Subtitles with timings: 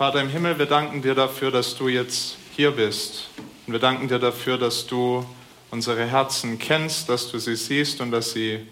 [0.00, 3.28] Vater im Himmel, wir danken dir dafür, dass du jetzt hier bist.
[3.66, 5.26] Und wir danken dir dafür, dass du
[5.70, 8.66] unsere Herzen kennst, dass du sie siehst und dass sie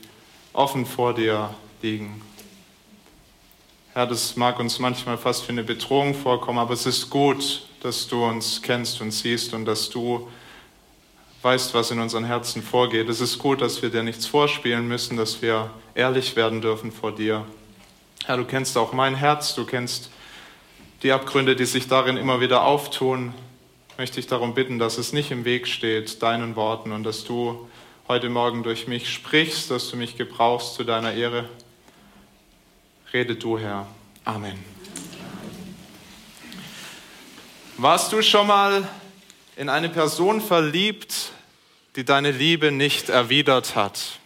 [0.55, 2.23] offen vor dir liegen.
[3.93, 8.09] Herr, das mag uns manchmal fast wie eine Bedrohung vorkommen, aber es ist gut, dass
[8.09, 10.31] du uns kennst und siehst und dass du
[11.43, 13.07] weißt, was in unseren Herzen vorgeht.
[13.11, 17.13] Es ist gut, dass wir dir nichts vorspielen müssen, dass wir ehrlich werden dürfen vor
[17.13, 17.45] dir.
[18.25, 20.09] Herr, du kennst auch mein Herz, du kennst
[21.03, 23.33] die Abgründe, die sich darin immer wieder auftun.
[23.97, 27.69] Möchte ich darum bitten, dass es nicht im Weg steht, deinen Worten und dass du
[28.09, 31.49] heute Morgen durch mich sprichst, dass du mich gebrauchst zu deiner Ehre.
[33.13, 33.87] Rede du, Herr.
[34.25, 34.59] Amen.
[37.77, 38.89] Warst du schon mal
[39.57, 41.33] in eine Person verliebt,
[41.97, 44.19] die deine Liebe nicht erwidert hat?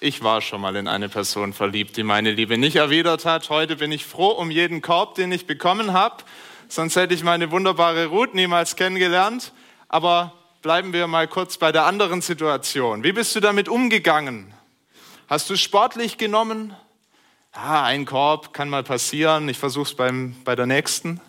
[0.00, 3.48] Ich war schon mal in eine Person verliebt, die meine Liebe nicht erwidert hat.
[3.48, 6.24] Heute bin ich froh um jeden Korb, den ich bekommen habe.
[6.68, 9.52] Sonst hätte ich meine wunderbare Ruth niemals kennengelernt.
[9.88, 13.04] Aber bleiben wir mal kurz bei der anderen Situation.
[13.04, 14.52] Wie bist du damit umgegangen?
[15.28, 16.74] Hast du sportlich genommen?
[17.52, 19.94] Ah, ein Korb kann mal passieren, ich versuche es
[20.44, 21.20] bei der nächsten.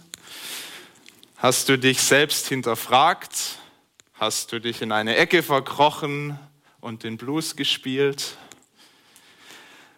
[1.38, 3.60] Hast du dich selbst hinterfragt?
[4.16, 6.40] Hast du dich in eine Ecke verkrochen
[6.82, 8.38] und den Blues gespielt?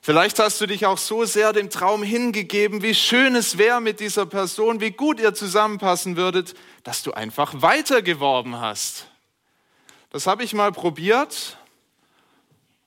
[0.07, 3.99] Vielleicht hast du dich auch so sehr dem Traum hingegeben, wie schön es wäre mit
[3.99, 6.53] dieser Person, wie gut ihr zusammenpassen würdet,
[6.85, 9.07] dass du einfach weitergeworben hast.
[10.09, 11.57] Das habe ich mal probiert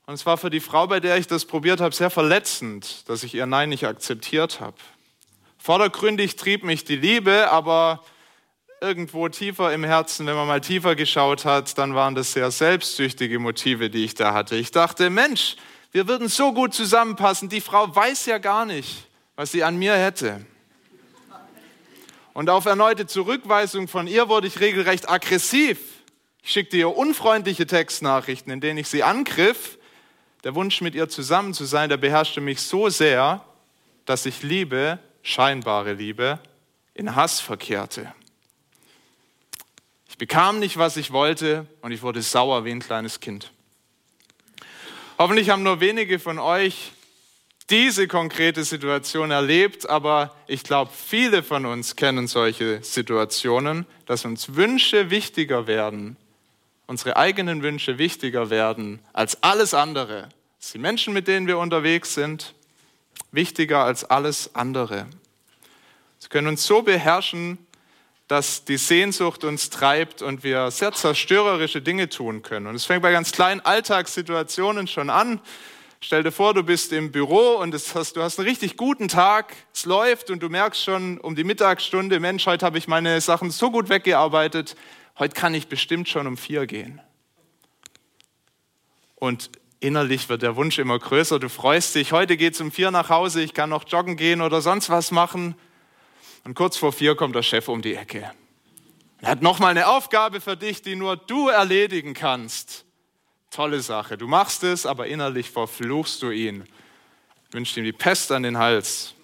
[0.07, 3.23] und es war für die Frau, bei der ich das probiert habe, sehr verletzend, dass
[3.23, 4.79] ich ihr Nein nicht akzeptiert habe.
[5.59, 8.03] Vordergründig trieb mich die Liebe, aber
[8.81, 13.39] irgendwo tiefer im Herzen, wenn man mal tiefer geschaut hat, dann waren das sehr selbstsüchtige
[13.39, 14.57] Motive, die ich da hatte.
[14.57, 15.57] Ich dachte, Mensch,
[15.93, 17.49] wir würden so gut zusammenpassen.
[17.49, 20.45] Die Frau weiß ja gar nicht, was sie an mir hätte.
[22.33, 25.79] Und auf erneute Zurückweisung von ihr wurde ich regelrecht aggressiv.
[26.43, 29.79] Ich schickte ihr unfreundliche Textnachrichten, in denen ich sie angriff
[30.45, 33.45] der Wunsch, mit ihr zusammen zu sein, der beherrschte mich so sehr,
[34.07, 36.39] dass ich Liebe, scheinbare Liebe,
[36.95, 38.13] in Hass verkehrte.
[40.09, 43.53] Ich bekam nicht, was ich wollte und ich wurde sauer wie ein kleines Kind.
[45.21, 46.93] Hoffentlich haben nur wenige von euch
[47.69, 54.55] diese konkrete Situation erlebt, aber ich glaube, viele von uns kennen solche Situationen, dass uns
[54.55, 56.17] Wünsche wichtiger werden
[56.91, 62.15] unsere eigenen Wünsche wichtiger werden als alles andere, dass die Menschen, mit denen wir unterwegs
[62.15, 62.53] sind,
[63.31, 65.07] wichtiger als alles andere.
[66.19, 67.59] Sie können uns so beherrschen,
[68.31, 72.69] dass die Sehnsucht uns treibt und wir sehr zerstörerische Dinge tun können.
[72.69, 75.41] Und es fängt bei ganz kleinen Alltagssituationen schon an.
[76.01, 79.57] Stell dir vor, du bist im Büro und hast, du hast einen richtig guten Tag,
[79.75, 83.51] es läuft und du merkst schon um die Mittagsstunde, Mensch, heute habe ich meine Sachen
[83.51, 84.77] so gut weggearbeitet,
[85.19, 87.01] heute kann ich bestimmt schon um vier gehen.
[89.17, 91.41] Und innerlich wird der Wunsch immer größer.
[91.41, 94.41] Du freust dich, heute geht es um vier nach Hause, ich kann noch joggen gehen
[94.41, 95.57] oder sonst was machen.
[96.45, 98.33] Und kurz vor vier kommt der Chef um die Ecke.
[99.21, 102.87] Er hat nochmal eine Aufgabe für dich, die nur du erledigen kannst.
[103.51, 104.17] Tolle Sache.
[104.17, 106.65] Du machst es, aber innerlich verfluchst du ihn.
[107.51, 109.15] Wünscht ihm die Pest an den Hals.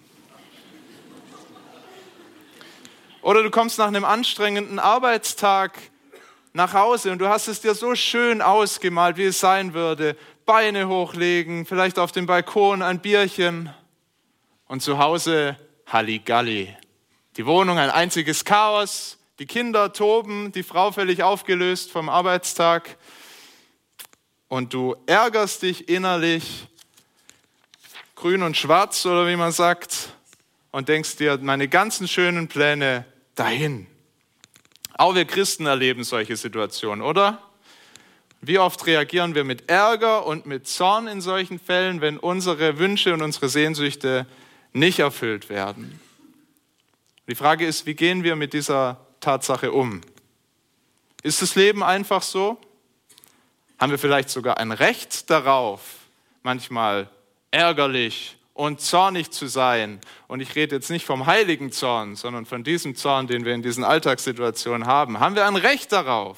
[3.21, 5.77] Oder du kommst nach einem anstrengenden Arbeitstag
[6.53, 10.15] nach Hause und du hast es dir so schön ausgemalt, wie es sein würde.
[10.45, 13.73] Beine hochlegen, vielleicht auf dem Balkon ein Bierchen
[14.67, 15.57] und zu Hause
[15.87, 16.75] Halligalli.
[17.37, 22.97] Die Wohnung ein einziges Chaos, die Kinder toben, die Frau völlig aufgelöst vom Arbeitstag
[24.47, 26.67] und du ärgerst dich innerlich,
[28.15, 30.15] grün und schwarz oder wie man sagt,
[30.71, 33.05] und denkst dir, meine ganzen schönen Pläne
[33.35, 33.85] dahin.
[34.95, 37.39] Auch wir Christen erleben solche Situationen, oder?
[38.41, 43.13] Wie oft reagieren wir mit Ärger und mit Zorn in solchen Fällen, wenn unsere Wünsche
[43.13, 44.25] und unsere Sehnsüchte
[44.73, 45.99] nicht erfüllt werden?
[47.27, 49.99] Die Frage ist, wie gehen wir mit dieser Tatsache um?
[51.23, 52.57] Ist das Leben einfach so?
[53.79, 55.81] Haben wir vielleicht sogar ein Recht darauf,
[56.41, 57.09] manchmal
[57.51, 59.99] ärgerlich und zornig zu sein.
[60.27, 63.61] Und ich rede jetzt nicht vom heiligen Zorn, sondern von diesem Zorn, den wir in
[63.61, 65.19] diesen Alltagssituationen haben.
[65.19, 66.37] Haben wir ein Recht darauf?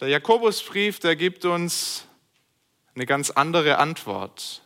[0.00, 2.06] Der Jakobusbrief, der gibt uns
[2.94, 4.62] eine ganz andere Antwort.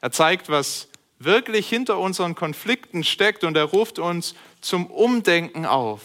[0.00, 6.00] Er zeigt, was wirklich hinter unseren Konflikten steckt und er ruft uns zum Umdenken auf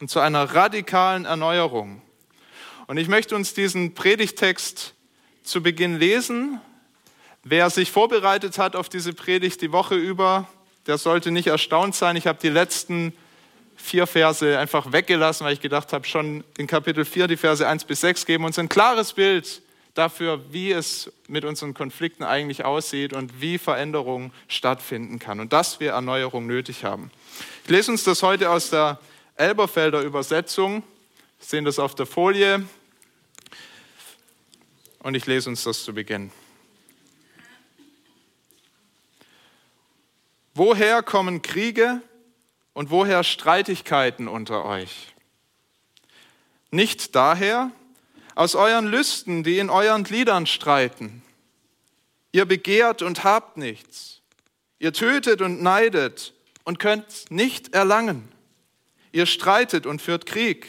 [0.00, 2.02] und zu einer radikalen Erneuerung.
[2.86, 4.94] Und ich möchte uns diesen Predigtext
[5.42, 6.60] zu Beginn lesen
[7.46, 10.48] Wer sich vorbereitet hat auf diese Predigt die Woche über,
[10.86, 12.16] der sollte nicht erstaunt sein.
[12.16, 13.12] Ich habe die letzten
[13.76, 17.84] vier Verse einfach weggelassen, weil ich gedacht habe, schon in Kapitel 4, die Verse 1
[17.84, 19.60] bis 6 geben uns ein klares Bild
[19.94, 25.80] dafür, wie es mit unseren Konflikten eigentlich aussieht und wie Veränderung stattfinden kann und dass
[25.80, 27.10] wir Erneuerung nötig haben.
[27.64, 29.00] Ich lese uns das heute aus der
[29.36, 30.82] Elberfelder Übersetzung.
[31.38, 32.64] Wir sehen das auf der Folie.
[34.98, 36.30] Und ich lese uns das zu Beginn.
[40.54, 42.00] Woher kommen Kriege
[42.74, 45.14] und woher Streitigkeiten unter euch?
[46.70, 47.70] Nicht daher,
[48.34, 51.22] aus euren Lüsten, die in euren Gliedern streiten.
[52.32, 54.20] Ihr begehrt und habt nichts.
[54.78, 56.34] Ihr tötet und neidet
[56.64, 58.28] und könnt nicht erlangen.
[59.12, 60.66] Ihr streitet und führt Krieg.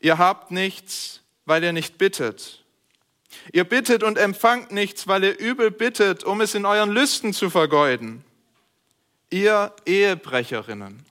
[0.00, 2.62] Ihr habt nichts, weil ihr nicht bittet.
[3.52, 7.50] Ihr bittet und empfangt nichts, weil ihr übel bittet, um es in euren Lüsten zu
[7.50, 8.24] vergeuden.
[9.30, 11.04] Ihr Ehebrecherinnen,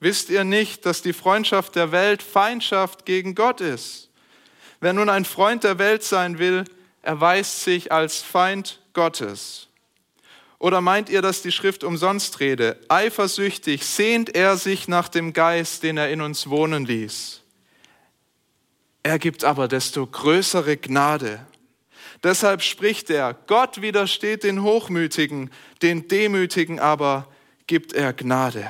[0.00, 4.10] wisst ihr nicht, dass die Freundschaft der Welt Feindschaft gegen Gott ist?
[4.80, 6.64] Wer nun ein Freund der Welt sein will,
[7.02, 9.68] erweist sich als Feind Gottes.
[10.58, 12.78] Oder meint ihr, dass die Schrift umsonst rede?
[12.88, 17.42] Eifersüchtig sehnt er sich nach dem Geist, den er in uns wohnen ließ.
[19.04, 21.46] Er gibt aber desto größere Gnade.
[22.24, 25.50] Deshalb spricht er, Gott widersteht den Hochmütigen,
[25.82, 27.28] den Demütigen aber
[27.68, 28.68] gibt er Gnade.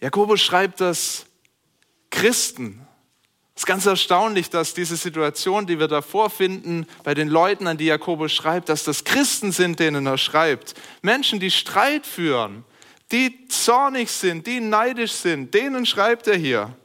[0.00, 1.26] Jakobus schreibt das
[2.10, 2.86] Christen.
[3.54, 7.76] Es ist ganz erstaunlich, dass diese Situation, die wir da vorfinden, bei den Leuten, an
[7.76, 10.74] die Jakobus schreibt, dass das Christen sind, denen er schreibt.
[11.02, 12.64] Menschen, die Streit führen,
[13.10, 16.76] die zornig sind, die neidisch sind, denen schreibt er hier.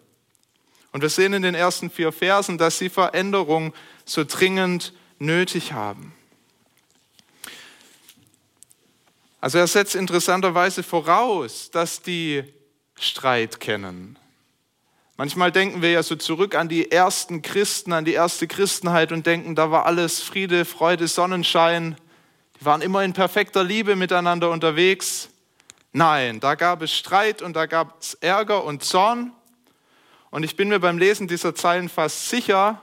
[0.92, 3.74] Und wir sehen in den ersten vier Versen, dass sie Veränderung
[4.06, 6.14] so dringend nötig haben.
[9.42, 12.44] Also er setzt interessanterweise voraus, dass die
[13.00, 14.18] Streit kennen.
[15.16, 19.28] Manchmal denken wir ja so zurück an die ersten Christen, an die erste Christenheit und
[19.28, 21.96] denken, da war alles Friede, Freude, Sonnenschein.
[22.60, 25.30] Die waren immer in perfekter Liebe miteinander unterwegs.
[25.92, 29.32] Nein, da gab es Streit und da gab es Ärger und Zorn.
[30.32, 32.82] Und ich bin mir beim Lesen dieser Zeilen fast sicher,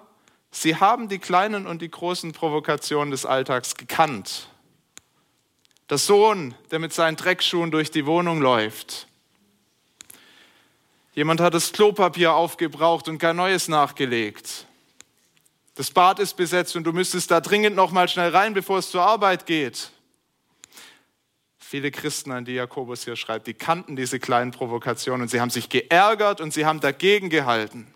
[0.53, 4.49] sie haben die kleinen und die großen Provokationen des Alltags gekannt.
[5.91, 9.09] Der Sohn, der mit seinen Dreckschuhen durch die Wohnung läuft.
[11.12, 14.67] Jemand hat das Klopapier aufgebraucht und kein neues nachgelegt.
[15.75, 18.91] Das Bad ist besetzt und du müsstest da dringend noch mal schnell rein, bevor es
[18.91, 19.91] zur Arbeit geht.
[21.59, 25.51] Viele Christen, an die Jakobus hier schreibt, die kannten diese kleinen Provokationen und sie haben
[25.51, 27.93] sich geärgert und sie haben dagegen gehalten.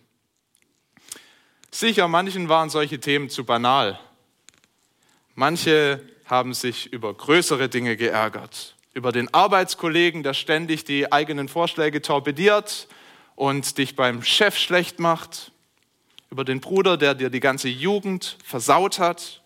[1.71, 3.99] Sicher, manchen waren solche Themen zu banal.
[5.35, 8.77] Manche haben sich über größere Dinge geärgert.
[8.93, 12.89] Über den Arbeitskollegen, der ständig die eigenen Vorschläge torpediert
[13.37, 15.53] und dich beim Chef schlecht macht.
[16.31, 19.43] Über den Bruder, der dir die ganze Jugend versaut hat.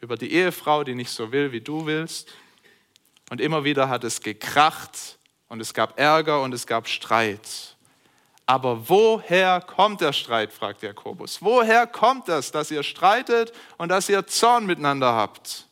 [0.00, 2.32] Über die Ehefrau, die nicht so will, wie du willst.
[3.30, 5.18] Und immer wieder hat es gekracht
[5.48, 7.76] und es gab Ärger und es gab Streit.
[8.46, 11.40] Aber woher kommt der Streit, fragt Jakobus.
[11.40, 15.68] Woher kommt das, dass ihr streitet und dass ihr Zorn miteinander habt?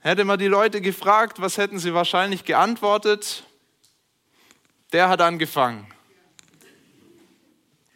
[0.00, 3.44] Hätte man die Leute gefragt, was hätten sie wahrscheinlich geantwortet?
[4.92, 5.86] Der hat angefangen.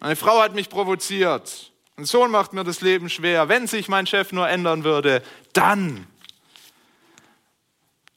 [0.00, 1.72] Meine Frau hat mich provoziert.
[1.96, 3.48] Ein Sohn macht mir das Leben schwer.
[3.48, 5.22] Wenn sich mein Chef nur ändern würde,
[5.52, 6.06] dann.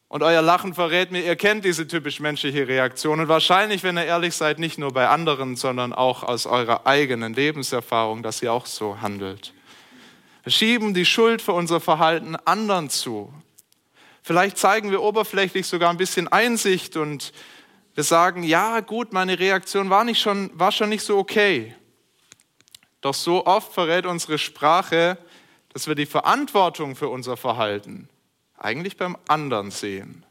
[0.10, 3.20] Und euer Lachen verrät mir, ihr kennt diese typisch menschliche Reaktion.
[3.20, 7.34] Und wahrscheinlich, wenn ihr ehrlich seid, nicht nur bei anderen, sondern auch aus eurer eigenen
[7.34, 9.54] Lebenserfahrung, dass ihr auch so handelt.
[10.44, 13.32] Wir schieben die Schuld für unser Verhalten anderen zu.
[14.24, 17.32] Vielleicht zeigen wir oberflächlich sogar ein bisschen Einsicht und
[18.00, 21.76] wir sagen, ja gut, meine Reaktion war, nicht schon, war schon nicht so okay.
[23.02, 25.18] Doch so oft verrät unsere Sprache,
[25.74, 28.08] dass wir die Verantwortung für unser Verhalten
[28.58, 30.26] eigentlich beim anderen sehen.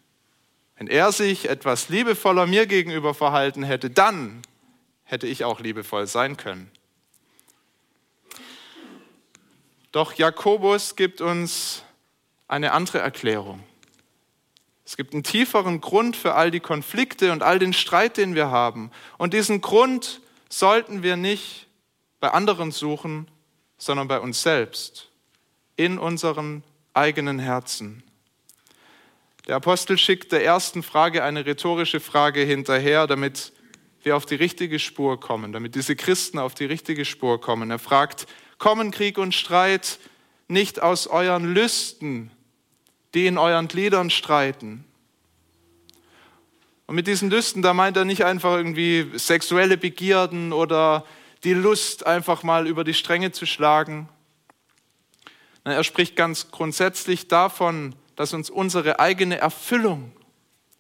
[0.79, 4.41] Wenn er sich etwas liebevoller mir gegenüber verhalten hätte, dann
[5.05, 6.71] hätte ich auch liebevoll sein können.
[9.93, 11.83] Doch Jakobus gibt uns
[12.47, 13.63] eine andere Erklärung.
[14.89, 18.51] Es gibt einen tieferen Grund für all die Konflikte und all den Streit, den wir
[18.51, 18.91] haben.
[19.19, 21.67] Und diesen Grund sollten wir nicht
[22.21, 23.31] bei anderen suchen,
[23.77, 25.11] sondern bei uns selbst,
[25.77, 26.63] in unseren
[26.95, 28.03] eigenen Herzen.
[29.47, 33.53] Der Apostel schickt der ersten Frage eine rhetorische Frage hinterher, damit
[34.05, 37.71] wir auf die richtige Spur kommen, damit diese Christen auf die richtige Spur kommen.
[37.71, 38.27] Er fragt,
[38.57, 39.99] kommen Krieg und Streit
[40.49, 42.31] nicht aus euren Lüsten,
[43.15, 44.85] die in euren Gliedern streiten.
[46.87, 51.05] Und mit diesen Lüsten, da meint er nicht einfach irgendwie sexuelle Begierden oder
[51.45, 54.09] die Lust, einfach mal über die Stränge zu schlagen.
[55.65, 60.13] Er spricht ganz grundsätzlich davon, dass uns unsere eigene Erfüllung,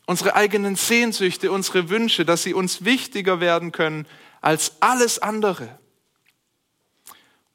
[0.06, 4.06] unsere eigenen Sehnsüchte, unsere Wünsche, dass sie uns wichtiger werden können
[4.40, 5.78] als alles andere.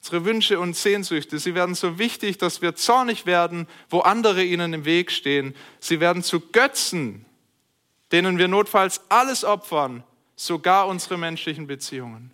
[0.03, 4.73] Unsere Wünsche und Sehnsüchte, sie werden so wichtig, dass wir zornig werden, wo andere ihnen
[4.73, 5.55] im Weg stehen.
[5.79, 7.25] Sie werden zu Götzen,
[8.11, 10.03] denen wir notfalls alles opfern,
[10.35, 12.31] sogar unsere menschlichen Beziehungen.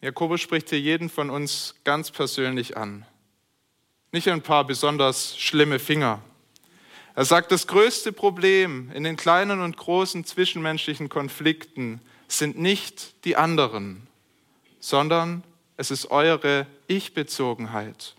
[0.00, 3.06] Jakobus spricht hier jeden von uns ganz persönlich an.
[4.10, 6.20] Nicht ein paar besonders schlimme Finger.
[7.14, 13.36] Er sagt, das größte Problem in den kleinen und großen zwischenmenschlichen Konflikten sind nicht die
[13.36, 14.09] anderen,
[14.80, 15.44] sondern
[15.76, 18.16] es ist eure Ich-Bezogenheit.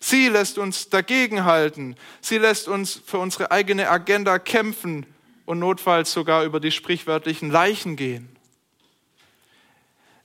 [0.00, 1.96] Sie lässt uns dagegenhalten.
[2.20, 5.06] Sie lässt uns für unsere eigene Agenda kämpfen
[5.44, 8.28] und notfalls sogar über die sprichwörtlichen Leichen gehen.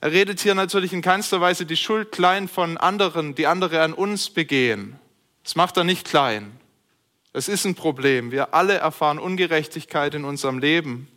[0.00, 3.94] Er redet hier natürlich in keinster Weise die Schuld klein von anderen, die andere an
[3.94, 4.98] uns begehen.
[5.42, 6.58] Das macht er nicht klein.
[7.32, 8.30] Es ist ein Problem.
[8.30, 11.08] Wir alle erfahren Ungerechtigkeit in unserem Leben.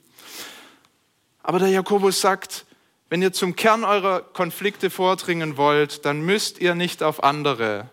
[1.43, 2.65] Aber der Jakobus sagt,
[3.09, 7.89] wenn ihr zum Kern eurer Konflikte vordringen wollt, dann müsst ihr nicht auf andere,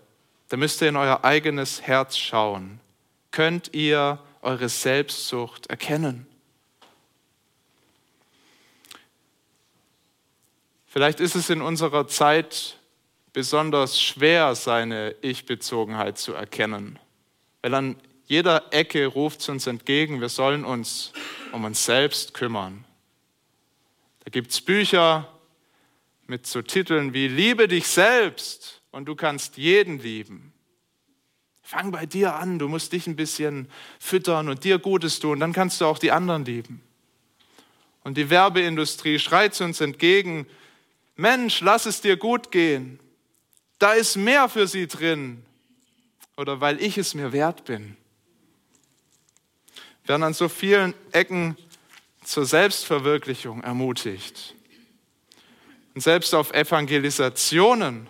[0.49, 2.81] dann müsst ihr in euer eigenes Herz schauen.
[3.31, 6.27] Könnt ihr eure Selbstsucht erkennen?
[10.87, 12.79] Vielleicht ist es in unserer Zeit
[13.33, 17.01] besonders schwer, seine Ich-Bezogenheit zu erkennen,
[17.63, 21.13] weil an jeder Ecke ruft es uns entgegen, wir sollen uns
[21.53, 22.85] um uns selbst kümmern.
[24.25, 25.29] Da gibt es Bücher
[26.27, 30.53] mit so Titeln wie Liebe dich selbst und du kannst jeden lieben.
[31.63, 35.53] Fang bei dir an, du musst dich ein bisschen füttern und dir Gutes tun, dann
[35.53, 36.83] kannst du auch die anderen lieben.
[38.03, 40.47] Und die Werbeindustrie schreit uns entgegen,
[41.17, 43.01] Mensch, lass es dir gut gehen.
[43.79, 45.43] Da ist mehr für sie drin.
[46.37, 47.97] Oder weil ich es mir wert bin.
[50.03, 51.57] Wir werden an so vielen Ecken
[52.25, 54.55] zur Selbstverwirklichung ermutigt.
[55.95, 58.09] Und selbst auf Evangelisationen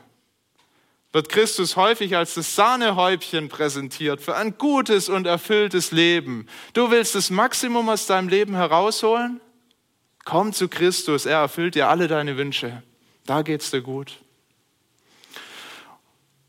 [1.12, 6.48] wird Christus häufig als das Sahnehäubchen präsentiert für ein gutes und erfülltes Leben.
[6.72, 9.40] Du willst das Maximum aus deinem Leben herausholen?
[10.24, 12.82] Komm zu Christus, er erfüllt dir alle deine Wünsche.
[13.26, 14.20] Da geht's dir gut.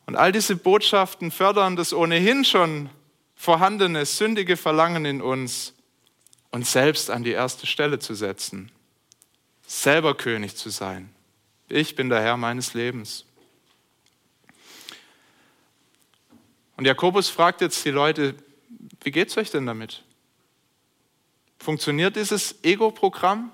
[0.08, 2.90] Und all diese Botschaften fördern das ohnehin schon
[3.36, 5.75] vorhandene sündige Verlangen in uns,
[6.56, 8.72] uns selbst an die erste Stelle zu setzen,
[9.68, 11.14] selber König zu sein.
[11.68, 13.26] Ich bin der Herr meines Lebens.
[16.78, 18.36] Und Jakobus fragt jetzt die Leute,
[19.04, 20.04] wie geht's euch denn damit?
[21.60, 23.52] Funktioniert dieses Ego-Programm?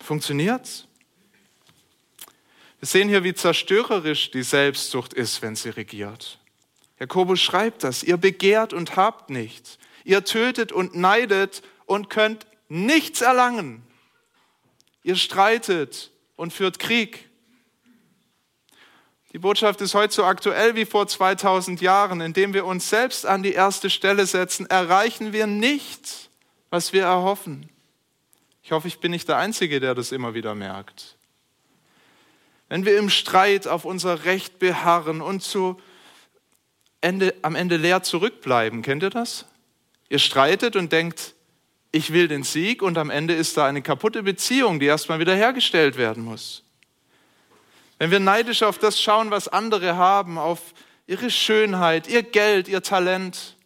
[0.00, 0.86] Funktioniert's?
[2.78, 6.38] Wir sehen hier, wie zerstörerisch die Selbstsucht ist, wenn sie regiert.
[7.00, 9.80] Jakobus schreibt das, ihr begehrt und habt nichts.
[10.04, 13.82] Ihr tötet und neidet und könnt nichts erlangen.
[15.02, 17.30] Ihr streitet und führt Krieg.
[19.32, 22.20] Die Botschaft ist heute so aktuell wie vor 2000 Jahren.
[22.20, 26.30] Indem wir uns selbst an die erste Stelle setzen, erreichen wir nicht,
[26.70, 27.68] was wir erhoffen.
[28.62, 31.16] Ich hoffe, ich bin nicht der Einzige, der das immer wieder merkt.
[32.68, 35.80] Wenn wir im Streit auf unser Recht beharren und zu
[37.00, 39.46] Ende, am Ende leer zurückbleiben, kennt ihr das?
[40.08, 41.35] Ihr streitet und denkt,
[41.96, 45.34] ich will den Sieg und am Ende ist da eine kaputte Beziehung, die erstmal wieder
[45.34, 46.62] hergestellt werden muss.
[47.98, 50.74] Wenn wir neidisch auf das schauen, was andere haben, auf
[51.06, 53.56] ihre Schönheit, ihr Geld, ihr Talent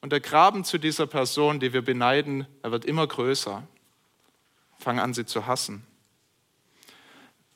[0.00, 3.66] und der Graben zu dieser Person, die wir beneiden, er wird immer größer.
[4.78, 5.84] Fangen an, sie zu hassen.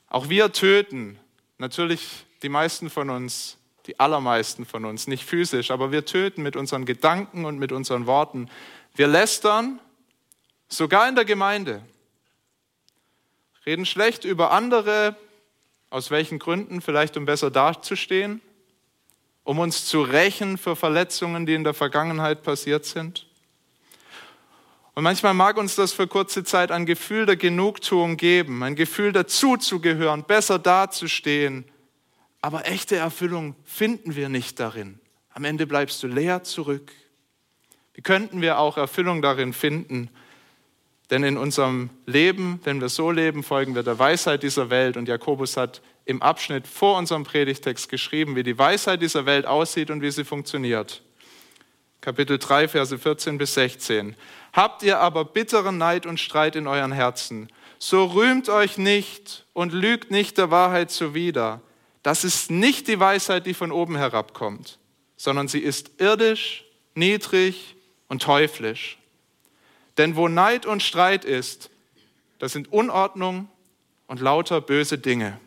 [0.09, 1.17] Auch wir töten,
[1.59, 6.57] natürlich die meisten von uns, die allermeisten von uns, nicht physisch, aber wir töten mit
[6.57, 8.49] unseren Gedanken und mit unseren Worten.
[8.95, 9.79] Wir lästern,
[10.69, 11.81] sogar in der Gemeinde,
[13.65, 15.15] reden schlecht über andere,
[15.89, 18.41] aus welchen Gründen, vielleicht um besser dazustehen,
[19.43, 23.25] um uns zu rächen für Verletzungen, die in der Vergangenheit passiert sind.
[24.93, 29.11] Und manchmal mag uns das für kurze Zeit ein Gefühl der Genugtuung geben, ein Gefühl
[29.11, 31.65] dazuzugehören, besser dazustehen.
[32.41, 34.99] Aber echte Erfüllung finden wir nicht darin.
[35.31, 36.91] Am Ende bleibst du leer zurück.
[37.93, 40.09] Wie könnten wir auch Erfüllung darin finden,
[41.09, 44.95] Denn in unserem Leben, wenn wir so leben, folgen wir der Weisheit dieser Welt.
[44.95, 49.89] Und Jakobus hat im Abschnitt vor unserem Predigtext geschrieben, wie die Weisheit dieser Welt aussieht
[49.89, 51.01] und wie sie funktioniert.
[52.01, 54.15] Kapitel 3, Verse 14 bis 16.
[54.53, 57.49] Habt ihr aber bitteren Neid und Streit in euren Herzen,
[57.79, 61.61] so rühmt euch nicht und lügt nicht der Wahrheit zuwider.
[62.03, 64.79] Das ist nicht die Weisheit, die von oben herabkommt,
[65.17, 67.75] sondern sie ist irdisch, niedrig
[68.07, 68.98] und teuflisch.
[69.99, 71.69] Denn wo Neid und Streit ist,
[72.39, 73.49] das sind Unordnung
[74.07, 75.41] und lauter böse Dinge.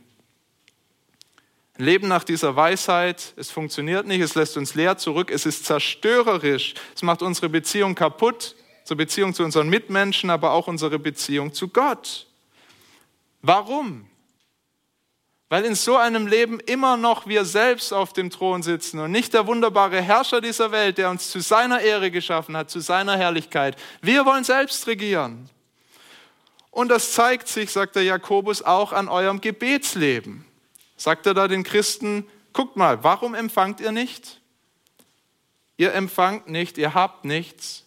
[1.78, 5.64] Ein Leben nach dieser Weisheit, es funktioniert nicht, es lässt uns leer zurück, es ist
[5.64, 11.54] zerstörerisch, es macht unsere Beziehung kaputt, unsere Beziehung zu unseren Mitmenschen, aber auch unsere Beziehung
[11.54, 12.26] zu Gott.
[13.40, 14.06] Warum?
[15.52, 19.35] Weil in so einem Leben immer noch wir selbst auf dem Thron sitzen und nicht
[19.35, 23.76] der wunderbare Herrscher dieser Welt, der uns zu seiner Ehre geschaffen hat, zu seiner Herrlichkeit.
[24.00, 25.50] Wir wollen selbst regieren.
[26.71, 30.47] Und das zeigt sich, sagt der Jakobus, auch an eurem Gebetsleben.
[30.97, 34.40] Sagt er da den Christen, guckt mal, warum empfangt ihr nicht?
[35.76, 37.85] Ihr empfangt nicht, ihr habt nichts,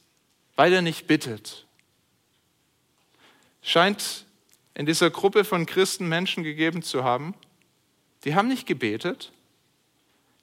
[0.56, 1.66] weil ihr nicht bittet.
[3.64, 4.26] Scheint
[4.76, 7.34] in dieser Gruppe von Christen Menschen gegeben zu haben,
[8.26, 9.32] die haben nicht gebetet.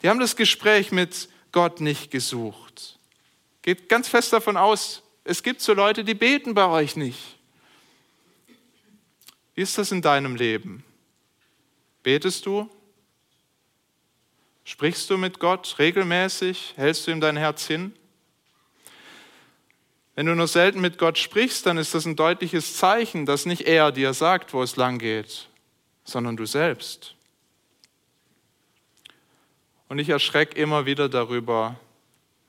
[0.00, 2.98] Die haben das Gespräch mit Gott nicht gesucht.
[3.60, 7.38] Geht ganz fest davon aus, es gibt so Leute, die beten bei euch nicht.
[9.54, 10.82] Wie ist das in deinem Leben?
[12.02, 12.68] Betest du?
[14.64, 16.74] Sprichst du mit Gott regelmäßig?
[16.76, 17.92] Hältst du ihm dein Herz hin?
[20.14, 23.62] Wenn du nur selten mit Gott sprichst, dann ist das ein deutliches Zeichen, dass nicht
[23.62, 25.48] er dir sagt, wo es lang geht,
[26.04, 27.14] sondern du selbst.
[29.92, 31.78] Und ich erschrecke immer wieder darüber,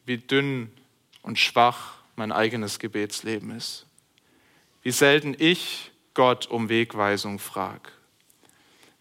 [0.06, 0.72] wie dünn
[1.24, 3.86] und schwach mein eigenes Gebetsleben ist.
[4.82, 7.92] Wie selten ich Gott um Wegweisung frage.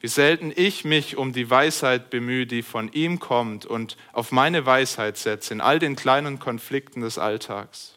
[0.00, 4.66] Wie selten ich mich um die Weisheit bemühe, die von ihm kommt und auf meine
[4.66, 7.96] Weisheit setze in all den kleinen Konflikten des Alltags.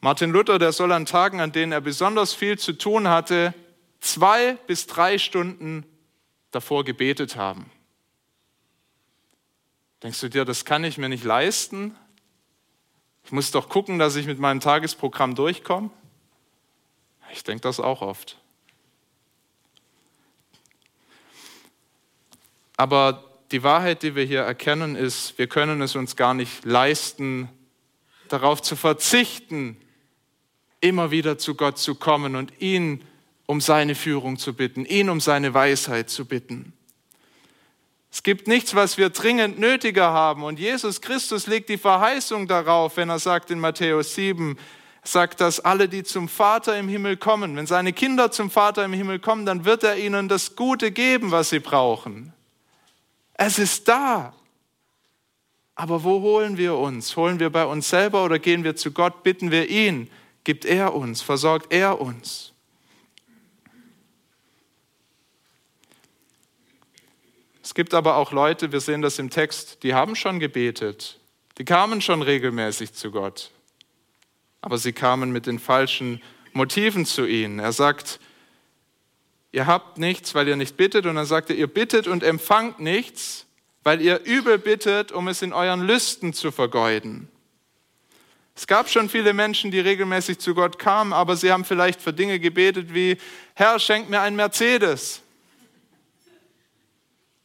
[0.00, 3.52] Martin Luther, der soll an Tagen, an denen er besonders viel zu tun hatte,
[4.00, 5.84] zwei bis drei Stunden
[6.56, 7.70] davor gebetet haben.
[10.02, 11.94] Denkst du dir, das kann ich mir nicht leisten?
[13.24, 15.90] Ich muss doch gucken, dass ich mit meinem Tagesprogramm durchkomme.
[17.32, 18.38] Ich denke das auch oft.
[22.78, 27.50] Aber die Wahrheit, die wir hier erkennen, ist, wir können es uns gar nicht leisten,
[28.28, 29.76] darauf zu verzichten,
[30.80, 33.04] immer wieder zu Gott zu kommen und ihn
[33.46, 36.72] um seine Führung zu bitten, ihn um seine Weisheit zu bitten.
[38.10, 40.42] Es gibt nichts, was wir dringend nötiger haben.
[40.42, 44.56] Und Jesus Christus legt die Verheißung darauf, wenn er sagt in Matthäus 7,
[45.04, 48.92] sagt, dass alle, die zum Vater im Himmel kommen, wenn seine Kinder zum Vater im
[48.92, 52.32] Himmel kommen, dann wird er ihnen das Gute geben, was sie brauchen.
[53.34, 54.32] Es ist da.
[55.74, 57.16] Aber wo holen wir uns?
[57.16, 60.10] Holen wir bei uns selber oder gehen wir zu Gott, bitten wir ihn?
[60.42, 61.20] Gibt er uns?
[61.20, 62.54] Versorgt er uns?
[67.66, 71.18] Es gibt aber auch Leute, wir sehen das im Text, die haben schon gebetet,
[71.58, 73.50] die kamen schon regelmäßig zu Gott,
[74.60, 77.58] aber sie kamen mit den falschen Motiven zu ihnen.
[77.58, 78.20] Er sagt,
[79.50, 82.78] ihr habt nichts, weil ihr nicht bittet, und dann sagt er, ihr bittet und empfangt
[82.78, 83.46] nichts,
[83.82, 87.28] weil ihr übel bittet, um es in euren Lüsten zu vergeuden.
[88.54, 92.12] Es gab schon viele Menschen, die regelmäßig zu Gott kamen, aber sie haben vielleicht für
[92.12, 93.16] Dinge gebetet wie,
[93.54, 95.22] Herr, schenk mir ein Mercedes.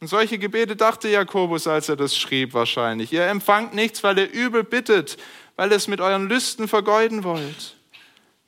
[0.02, 3.12] Und solche Gebete dachte Jakobus, als er das schrieb, wahrscheinlich.
[3.12, 5.16] Ihr empfangt nichts, weil ihr übel bittet,
[5.54, 7.76] weil ihr es mit euren Lüsten vergeuden wollt.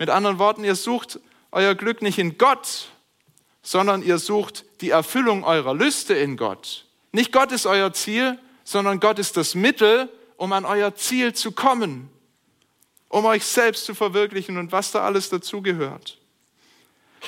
[0.01, 1.21] Mit anderen Worten, ihr sucht
[1.53, 2.89] euer Glück nicht in Gott,
[3.63, 6.87] sondern ihr sucht die Erfüllung eurer Lüste in Gott.
[7.13, 11.53] Nicht Gott ist euer Ziel, sondern Gott ist das Mittel, um an euer Ziel zu
[11.53, 12.11] kommen,
[13.09, 16.19] um euch selbst zu verwirklichen und was da alles dazugehört.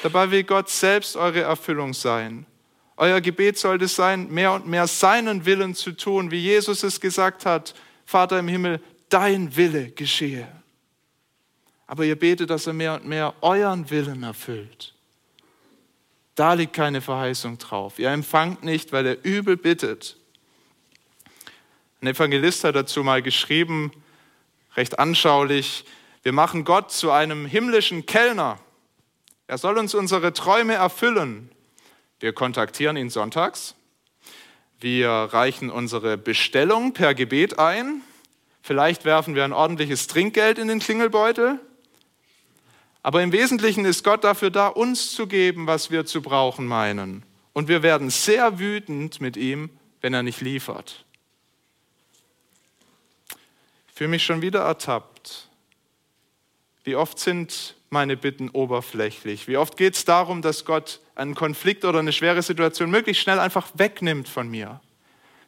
[0.02, 2.44] Dabei will Gott selbst eure Erfüllung sein.
[2.96, 7.44] Euer Gebet sollte sein, mehr und mehr seinen Willen zu tun, wie Jesus es gesagt
[7.44, 7.74] hat,
[8.06, 10.48] Vater im Himmel, dein Wille geschehe.
[11.86, 14.94] Aber ihr betet, dass er mehr und mehr euren Willen erfüllt.
[16.34, 17.98] Da liegt keine Verheißung drauf.
[17.98, 20.16] Ihr empfangt nicht, weil er übel bittet.
[22.00, 23.90] Ein Evangelist hat dazu mal geschrieben,
[24.76, 25.84] recht anschaulich,
[26.22, 28.58] wir machen Gott zu einem himmlischen Kellner.
[29.46, 31.50] Er soll uns unsere Träume erfüllen.
[32.18, 33.74] Wir kontaktieren ihn sonntags.
[34.80, 38.02] Wir reichen unsere Bestellung per Gebet ein.
[38.62, 41.60] Vielleicht werfen wir ein ordentliches Trinkgeld in den Klingelbeutel.
[43.02, 47.24] Aber im Wesentlichen ist Gott dafür da, uns zu geben, was wir zu brauchen meinen.
[47.52, 51.04] Und wir werden sehr wütend mit ihm, wenn er nicht liefert.
[53.86, 55.48] Ich fühle mich schon wieder ertappt.
[56.82, 59.48] Wie oft sind meine Bitten oberflächlich?
[59.48, 63.38] Wie oft geht es darum, dass Gott einen Konflikt oder eine schwere Situation möglichst schnell
[63.38, 64.80] einfach wegnimmt von mir?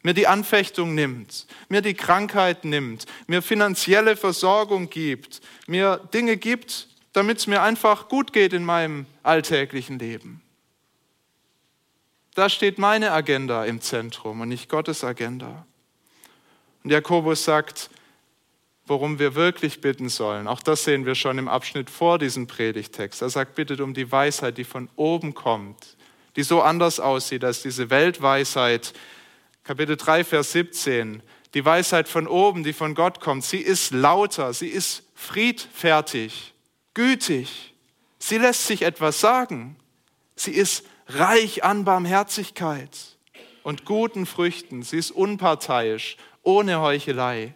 [0.02, 6.88] Mir die Anfechtung nimmt, mir die Krankheit nimmt, mir finanzielle Versorgung gibt, mir Dinge gibt,
[7.12, 10.40] damit es mir einfach gut geht in meinem alltäglichen Leben.
[12.34, 15.66] Da steht meine Agenda im Zentrum und nicht Gottes Agenda.
[16.84, 17.90] Und Jakobus sagt,
[18.88, 20.48] worum wir wirklich bitten sollen.
[20.48, 23.22] Auch das sehen wir schon im Abschnitt vor diesem Predigtext.
[23.22, 25.96] Er sagt, bittet um die Weisheit, die von oben kommt,
[26.36, 28.92] die so anders aussieht als diese Weltweisheit.
[29.64, 31.22] Kapitel 3, Vers 17.
[31.54, 36.54] Die Weisheit von oben, die von Gott kommt, sie ist lauter, sie ist friedfertig,
[36.94, 37.74] gütig.
[38.18, 39.76] Sie lässt sich etwas sagen.
[40.36, 43.16] Sie ist reich an Barmherzigkeit
[43.62, 44.82] und guten Früchten.
[44.82, 47.54] Sie ist unparteiisch, ohne Heuchelei.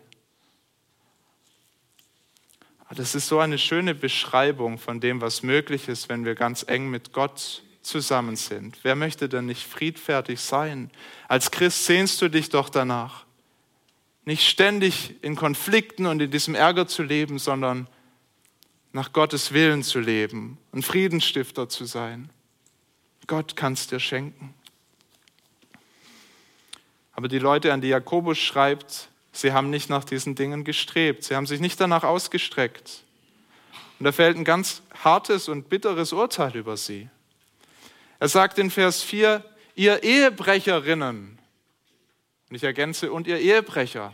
[2.94, 6.90] Das ist so eine schöne Beschreibung von dem, was möglich ist, wenn wir ganz eng
[6.90, 8.78] mit Gott zusammen sind.
[8.82, 10.90] Wer möchte denn nicht friedfertig sein?
[11.26, 13.24] Als Christ sehnst du dich doch danach,
[14.24, 17.88] nicht ständig in Konflikten und in diesem Ärger zu leben, sondern
[18.92, 22.30] nach Gottes Willen zu leben und Friedensstifter zu sein.
[23.26, 24.54] Gott kann es dir schenken.
[27.14, 31.34] Aber die Leute, an die Jakobus schreibt, sie haben nicht nach diesen Dingen gestrebt, sie
[31.34, 33.02] haben sich nicht danach ausgestreckt.
[33.98, 37.08] Und da fällt ein ganz hartes und bitteres Urteil über sie.
[38.18, 41.38] Er sagt in Vers 4, ihr Ehebrecherinnen,
[42.48, 44.12] und ich ergänze, und ihr Ehebrecher,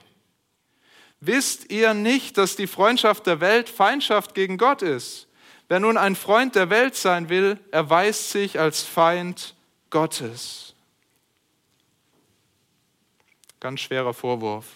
[1.21, 5.27] Wisst ihr nicht, dass die Freundschaft der Welt Feindschaft gegen Gott ist?
[5.69, 9.55] Wer nun ein Freund der Welt sein will, erweist sich als Feind
[9.91, 10.75] Gottes.
[13.61, 14.67] Ganz schwerer Vorwurf.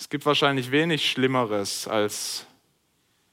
[0.00, 2.46] Es gibt wahrscheinlich wenig Schlimmeres, als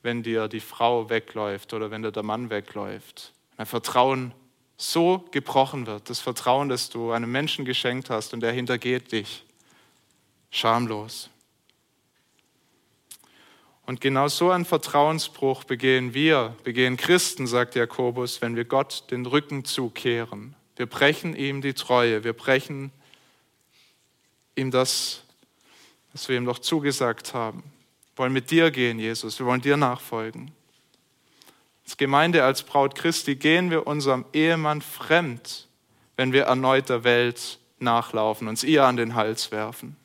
[0.02, 3.32] wenn dir die Frau wegläuft oder wenn dir der Mann wegläuft.
[3.56, 4.34] Wenn Vertrauen
[4.76, 9.46] so gebrochen wird, das Vertrauen, das du einem Menschen geschenkt hast und der hintergeht dich
[10.52, 11.30] schamlos.
[13.86, 19.26] Und genau so einen Vertrauensbruch begehen wir, begehen Christen, sagt Jakobus, wenn wir Gott den
[19.26, 20.54] Rücken zukehren.
[20.76, 22.92] Wir brechen ihm die Treue, wir brechen
[24.56, 25.24] ihm das,
[26.18, 27.62] was wir ihm doch zugesagt haben.
[28.16, 30.50] Wir wollen mit dir gehen, Jesus, wir wollen dir nachfolgen.
[31.84, 35.68] Als Gemeinde, als Braut Christi gehen wir unserem Ehemann fremd,
[36.16, 39.96] wenn wir erneut der Welt nachlaufen, uns ihr an den Hals werfen.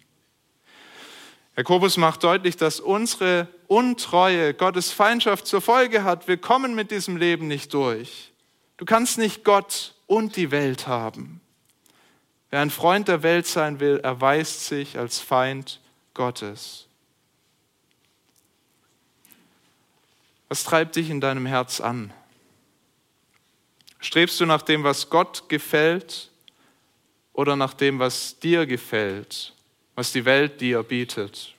[1.57, 6.29] Jakobus macht deutlich, dass unsere Untreue Gottes Feindschaft zur Folge hat.
[6.29, 8.35] Wir kommen mit diesem Leben nicht durch.
[8.77, 11.40] Du kannst nicht Gott und die Welt haben.
[12.51, 15.81] Wer ein Freund der Welt sein will, erweist sich als Feind
[16.14, 16.87] Gottes.
[20.48, 22.12] Was treibt dich in deinem Herz an?
[24.01, 26.31] Strebst du nach dem, was Gott gefällt
[27.33, 29.55] oder nach dem, was dir gefällt?
[29.94, 31.55] was die Welt dir bietet.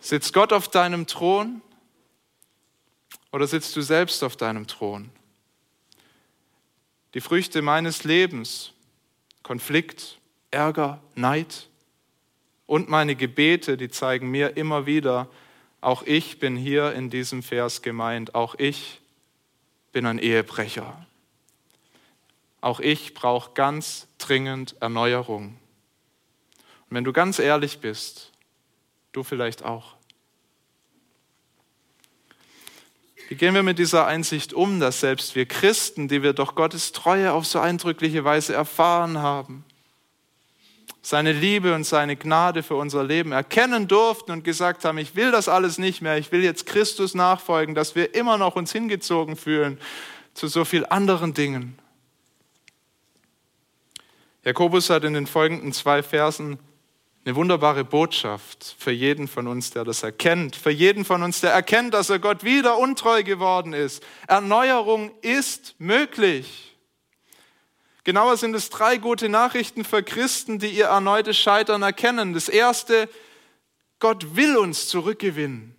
[0.00, 1.60] Sitzt Gott auf deinem Thron
[3.32, 5.10] oder sitzt du selbst auf deinem Thron?
[7.14, 8.72] Die Früchte meines Lebens,
[9.42, 10.18] Konflikt,
[10.50, 11.68] Ärger, Neid
[12.68, 15.26] und meine Gebete, die zeigen mir immer wieder,
[15.80, 19.00] auch ich bin hier in diesem Vers gemeint, auch ich
[19.90, 21.06] bin ein Ehebrecher.
[22.60, 25.56] Auch ich brauche ganz dringend Erneuerung.
[26.90, 28.32] Und wenn du ganz ehrlich bist,
[29.12, 29.94] du vielleicht auch.
[33.28, 36.92] Wie gehen wir mit dieser Einsicht um, dass selbst wir Christen, die wir doch Gottes
[36.92, 39.64] Treue auf so eindrückliche Weise erfahren haben,
[41.02, 45.30] seine Liebe und seine Gnade für unser Leben erkennen durften und gesagt haben, ich will
[45.30, 49.36] das alles nicht mehr, ich will jetzt Christus nachfolgen, dass wir immer noch uns hingezogen
[49.36, 49.78] fühlen
[50.34, 51.78] zu so viel anderen Dingen.
[54.44, 56.58] Jakobus hat in den folgenden zwei Versen
[57.24, 61.50] eine wunderbare Botschaft für jeden von uns, der das erkennt, für jeden von uns, der
[61.50, 64.02] erkennt, dass er Gott wieder untreu geworden ist.
[64.26, 66.67] Erneuerung ist möglich.
[68.08, 72.32] Genauer sind es drei gute Nachrichten für Christen, die ihr erneutes Scheitern erkennen.
[72.32, 73.06] Das erste,
[73.98, 75.76] Gott will uns zurückgewinnen.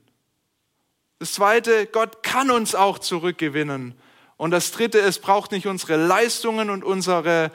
[1.18, 3.96] Das zweite, Gott kann uns auch zurückgewinnen.
[4.38, 7.50] Und das dritte, es braucht nicht unsere Leistungen und unsere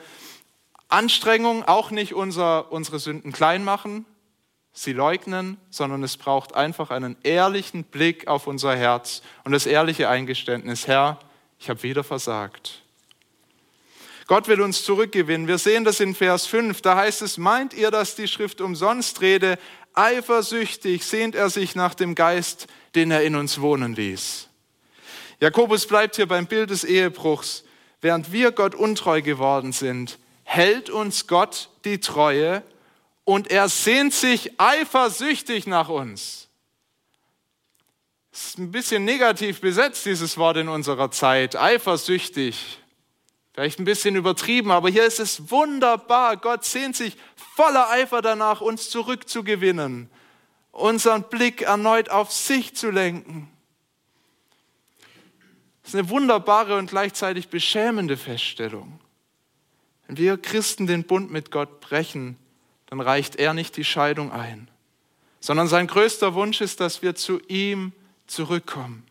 [0.89, 4.05] Anstrengung, auch nicht unser, unsere Sünden klein machen,
[4.73, 10.09] sie leugnen, sondern es braucht einfach einen ehrlichen Blick auf unser Herz und das ehrliche
[10.09, 11.19] Eingeständnis, Herr,
[11.59, 12.84] ich habe wieder versagt.
[14.27, 15.47] Gott will uns zurückgewinnen.
[15.47, 16.81] Wir sehen das in Vers 5.
[16.81, 19.59] Da heißt es, meint ihr, dass die Schrift umsonst rede?
[19.93, 24.49] Eifersüchtig sehnt er sich nach dem Geist, den er in uns wohnen ließ.
[25.39, 27.63] Jakobus bleibt hier beim Bild des Ehebruchs.
[28.01, 32.63] Während wir Gott untreu geworden sind, hält uns Gott die Treue
[33.23, 36.47] und er sehnt sich eifersüchtig nach uns.
[38.31, 41.55] Das ist ein bisschen negativ besetzt, dieses Wort in unserer Zeit.
[41.55, 42.79] Eifersüchtig.
[43.55, 46.35] Vielleicht ein bisschen übertrieben, aber hier ist es wunderbar.
[46.35, 47.15] Gott sehnt sich
[47.55, 50.09] voller Eifer danach, uns zurückzugewinnen,
[50.73, 53.49] unseren Blick erneut auf sich zu lenken.
[55.81, 58.99] Das ist eine wunderbare und gleichzeitig beschämende Feststellung.
[60.07, 62.35] Wenn wir Christen den Bund mit Gott brechen,
[62.87, 64.69] dann reicht er nicht die Scheidung ein,
[65.39, 67.93] sondern sein größter Wunsch ist, dass wir zu ihm
[68.27, 69.07] zurückkommen.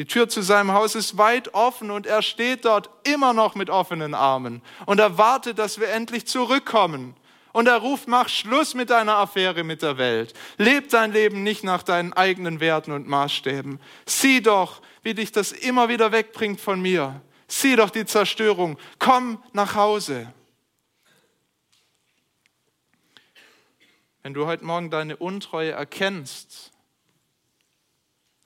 [0.00, 3.68] Die Tür zu seinem Haus ist weit offen und er steht dort immer noch mit
[3.68, 7.14] offenen Armen und erwartet, dass wir endlich zurückkommen.
[7.52, 10.32] Und er ruft, mach Schluss mit deiner Affäre mit der Welt.
[10.56, 13.78] Leb dein Leben nicht nach deinen eigenen Werten und Maßstäben.
[14.06, 17.20] Sieh doch, wie dich das immer wieder wegbringt von mir.
[17.46, 18.78] Sieh doch die Zerstörung.
[18.98, 20.32] Komm nach Hause.
[24.22, 26.69] Wenn du heute Morgen deine Untreue erkennst,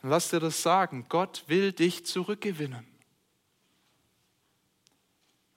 [0.04, 1.06] dann lass dir das sagen.
[1.08, 2.86] Gott will dich zurückgewinnen.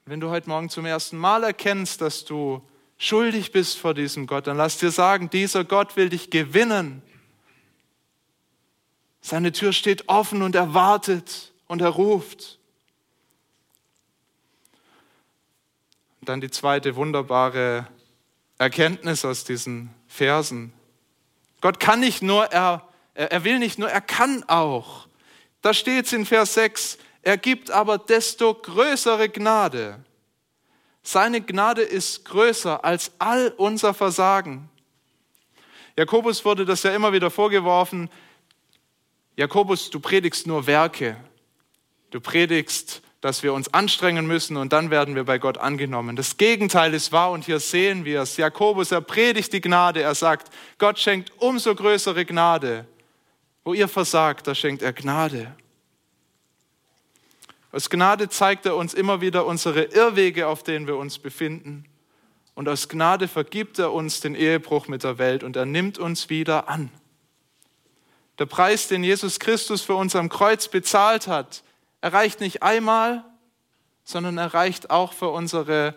[0.06, 2.66] Wenn du heute Morgen zum ersten Mal erkennst, dass du
[2.98, 7.02] schuldig bist vor diesem Gott, dann lass dir sagen, dieser Gott will dich gewinnen.
[9.20, 12.58] Seine Tür steht offen und er wartet und er ruft.
[16.22, 17.86] Und dann die zweite wunderbare
[18.60, 20.72] Erkenntnis aus diesen Versen.
[21.60, 22.88] Gott kann nicht nur er
[23.26, 25.08] er will nicht nur, er kann auch.
[25.62, 30.00] Da steht es in Vers 6, er gibt aber desto größere Gnade.
[31.02, 34.70] Seine Gnade ist größer als all unser Versagen.
[35.98, 38.10] Jakobus wurde das ja immer wieder vorgeworfen.
[39.36, 41.18] Jakobus, du predigst nur Werke.
[42.12, 46.16] Du predigst, dass wir uns anstrengen müssen und dann werden wir bei Gott angenommen.
[46.16, 48.38] Das Gegenteil ist wahr und hier sehen wir es.
[48.38, 50.02] Jakobus, er predigt die Gnade.
[50.02, 52.86] Er sagt, Gott schenkt umso größere Gnade.
[53.68, 55.54] Wo ihr versagt, da schenkt er Gnade.
[57.74, 61.84] Aus Gnade zeigt er uns immer wieder unsere Irrwege, auf denen wir uns befinden.
[62.56, 66.30] Und aus Gnade vergibt er uns den Ehebruch mit der Welt und er nimmt uns
[66.30, 66.90] wieder an.
[68.40, 71.62] Der Preis, den Jesus Christus für uns am Kreuz bezahlt hat,
[72.00, 73.26] erreicht nicht einmal,
[74.06, 75.94] sondern erreicht auch für unsere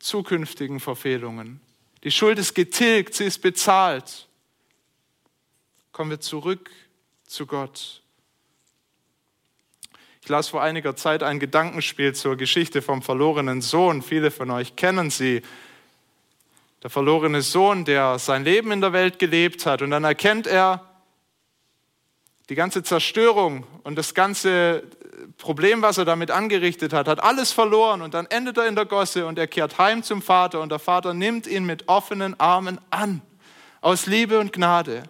[0.00, 1.62] zukünftigen Verfehlungen.
[2.04, 4.28] Die Schuld ist getilgt, sie ist bezahlt.
[5.92, 6.70] Kommen wir zurück
[7.26, 8.02] zu Gott.
[10.22, 14.02] Ich las vor einiger Zeit ein Gedankenspiel zur Geschichte vom verlorenen Sohn.
[14.02, 15.42] Viele von euch kennen sie.
[16.82, 20.84] Der verlorene Sohn, der sein Leben in der Welt gelebt hat und dann erkennt er
[22.48, 24.84] die ganze Zerstörung und das ganze
[25.38, 28.84] Problem, was er damit angerichtet hat, hat alles verloren und dann endet er in der
[28.84, 32.80] Gosse und er kehrt heim zum Vater und der Vater nimmt ihn mit offenen Armen
[32.90, 33.22] an,
[33.80, 35.04] aus Liebe und Gnade.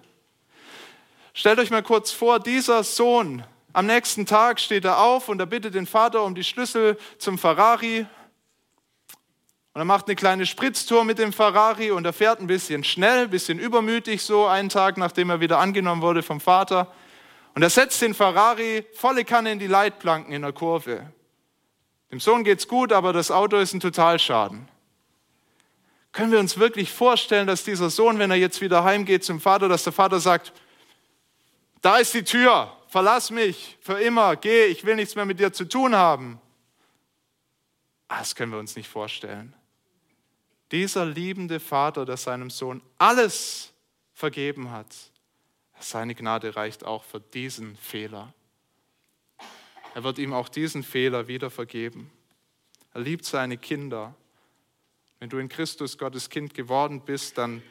[1.38, 3.44] Stellt euch mal kurz vor, dieser Sohn,
[3.74, 7.36] am nächsten Tag steht er auf und er bittet den Vater um die Schlüssel zum
[7.36, 8.06] Ferrari.
[9.74, 13.24] Und er macht eine kleine Spritztour mit dem Ferrari und er fährt ein bisschen schnell,
[13.24, 16.90] ein bisschen übermütig so, einen Tag nachdem er wieder angenommen wurde vom Vater.
[17.54, 21.12] Und er setzt den Ferrari volle Kanne in die Leitplanken in der Kurve.
[22.10, 24.70] Dem Sohn geht's gut, aber das Auto ist ein Totalschaden.
[26.12, 29.68] Können wir uns wirklich vorstellen, dass dieser Sohn, wenn er jetzt wieder heimgeht zum Vater,
[29.68, 30.54] dass der Vater sagt,
[31.86, 35.52] da ist die Tür, verlass mich für immer, geh, ich will nichts mehr mit dir
[35.52, 36.40] zu tun haben.
[38.08, 39.54] Ah, das können wir uns nicht vorstellen.
[40.72, 43.72] Dieser liebende Vater, der seinem Sohn alles
[44.14, 44.88] vergeben hat,
[45.78, 48.34] seine Gnade reicht auch für diesen Fehler.
[49.94, 52.10] Er wird ihm auch diesen Fehler wieder vergeben.
[52.94, 54.12] Er liebt seine Kinder.
[55.20, 57.62] Wenn du in Christus Gottes Kind geworden bist, dann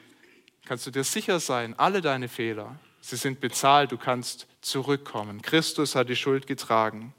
[0.63, 5.43] kannst du dir sicher sein, alle deine Fehler, Sie sind bezahlt, du kannst zurückkommen.
[5.43, 7.13] Christus hat die Schuld getragen.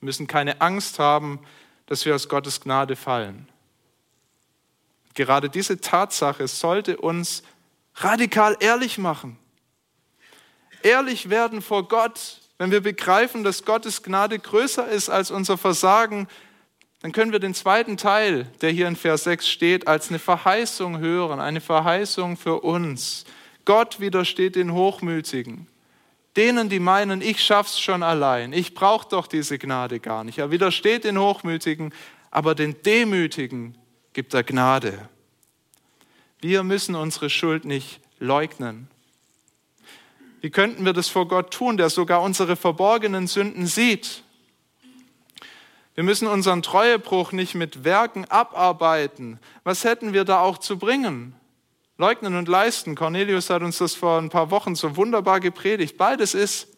[0.00, 1.38] Wir müssen keine Angst haben,
[1.86, 3.48] dass wir aus Gottes Gnade fallen.
[5.14, 7.44] Gerade diese Tatsache sollte uns
[7.94, 9.38] radikal ehrlich machen.
[10.82, 16.26] Ehrlich werden vor Gott, wenn wir begreifen, dass Gottes Gnade größer ist als unser Versagen,
[17.02, 20.98] dann können wir den zweiten Teil, der hier in Vers 6 steht, als eine Verheißung
[20.98, 23.26] hören, eine Verheißung für uns.
[23.64, 25.66] Gott widersteht den Hochmütigen,
[26.36, 30.38] denen, die meinen, ich schaff's schon allein, ich brauche doch diese Gnade gar nicht.
[30.38, 31.92] Er widersteht den Hochmütigen,
[32.30, 33.76] aber den Demütigen
[34.12, 35.08] gibt er Gnade.
[36.40, 38.88] Wir müssen unsere Schuld nicht leugnen.
[40.40, 44.24] Wie könnten wir das vor Gott tun, der sogar unsere verborgenen Sünden sieht?
[45.94, 49.38] Wir müssen unseren Treuebruch nicht mit Werken abarbeiten.
[49.62, 51.34] Was hätten wir da auch zu bringen?
[51.98, 52.94] Leugnen und leisten.
[52.94, 55.96] Cornelius hat uns das vor ein paar Wochen so wunderbar gepredigt.
[55.96, 56.68] Beides ist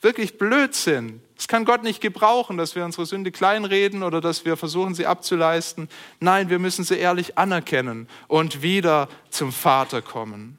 [0.00, 1.22] wirklich Blödsinn.
[1.38, 5.06] Es kann Gott nicht gebrauchen, dass wir unsere Sünde kleinreden oder dass wir versuchen, sie
[5.06, 5.88] abzuleisten.
[6.20, 10.58] Nein, wir müssen sie ehrlich anerkennen und wieder zum Vater kommen.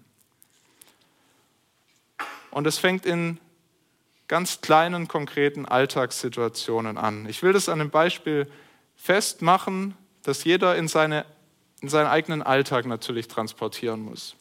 [2.52, 3.40] Und es fängt in
[4.28, 7.28] ganz kleinen, konkreten Alltagssituationen an.
[7.30, 8.48] Ich will das an einem Beispiel
[8.96, 11.26] festmachen, das jeder in, seine,
[11.82, 14.36] in seinen eigenen Alltag natürlich transportieren muss.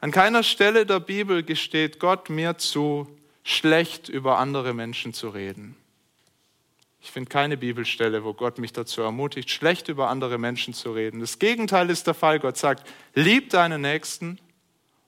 [0.00, 3.06] An keiner Stelle der Bibel gesteht Gott mir zu,
[3.44, 5.76] schlecht über andere Menschen zu reden.
[7.00, 11.20] Ich finde keine Bibelstelle, wo Gott mich dazu ermutigt, schlecht über andere Menschen zu reden.
[11.20, 12.38] Das Gegenteil ist der Fall.
[12.38, 14.38] Gott sagt, lieb deinen Nächsten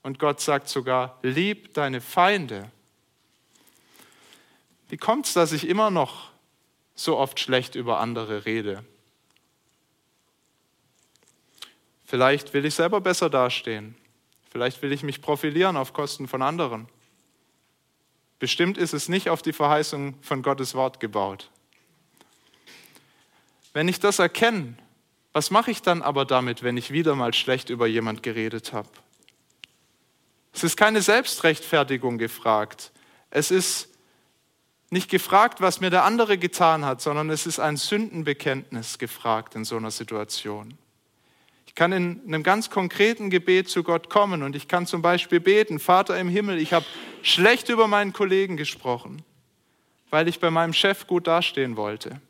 [0.02, 2.70] und Gott sagt sogar, lieb deine Feinde.
[4.88, 6.30] Wie kommt es, dass ich immer noch
[6.94, 8.84] so oft schlecht über andere rede?
[12.04, 13.96] Vielleicht will ich selber besser dastehen.
[14.50, 16.86] Vielleicht will ich mich profilieren auf Kosten von anderen.
[18.38, 21.50] Bestimmt ist es nicht auf die Verheißung von Gottes Wort gebaut.
[23.72, 24.76] Wenn ich das erkenne,
[25.32, 28.88] was mache ich dann aber damit, wenn ich wieder mal schlecht über jemand geredet habe?
[30.52, 32.92] Es ist keine Selbstrechtfertigung gefragt.
[33.30, 33.88] Es ist
[34.90, 39.64] nicht gefragt, was mir der andere getan hat, sondern es ist ein Sündenbekenntnis gefragt in
[39.64, 40.78] so einer Situation.
[41.74, 45.40] Ich kann in einem ganz konkreten Gebet zu Gott kommen und ich kann zum Beispiel
[45.40, 46.86] beten, Vater im Himmel, ich habe
[47.22, 49.24] schlecht über meinen Kollegen gesprochen,
[50.08, 52.20] weil ich bei meinem Chef gut dastehen wollte.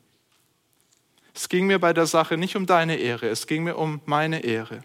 [1.35, 4.43] Es ging mir bei der Sache nicht um deine Ehre, es ging mir um meine
[4.43, 4.81] Ehre.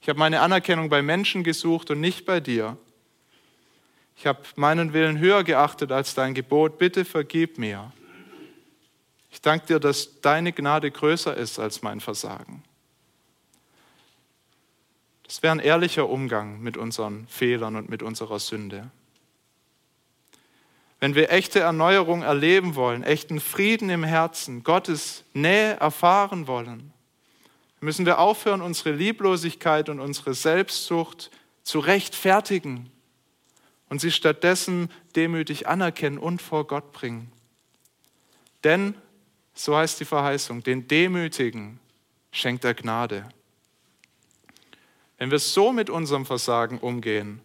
[0.00, 2.76] Ich habe meine Anerkennung bei Menschen gesucht und nicht bei dir.
[4.16, 6.78] Ich habe meinen Willen höher geachtet als dein Gebot.
[6.78, 7.90] Bitte vergib mir.
[9.32, 12.62] Ich danke dir, dass deine Gnade größer ist als mein Versagen.
[15.34, 18.92] Das wäre ein ehrlicher Umgang mit unseren Fehlern und mit unserer Sünde.
[21.00, 26.92] Wenn wir echte Erneuerung erleben wollen, echten Frieden im Herzen, Gottes Nähe erfahren wollen,
[27.80, 31.32] müssen wir aufhören, unsere Lieblosigkeit und unsere Selbstsucht
[31.64, 32.92] zu rechtfertigen
[33.88, 37.32] und sie stattdessen demütig anerkennen und vor Gott bringen.
[38.62, 38.94] Denn,
[39.52, 41.80] so heißt die Verheißung, den Demütigen
[42.30, 43.28] schenkt er Gnade.
[45.18, 47.40] Wenn wir so mit unserem Versagen umgehen,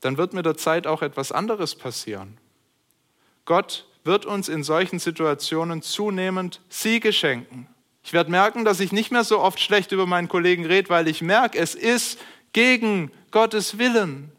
[0.00, 2.38] dann wird mit der Zeit auch etwas anderes passieren.
[3.44, 7.68] Gott wird uns in solchen Situationen zunehmend Siege schenken.
[8.02, 11.08] Ich werde merken, dass ich nicht mehr so oft schlecht über meinen Kollegen rede, weil
[11.08, 12.20] ich merke, es ist
[12.52, 14.30] gegen Gottes Willen.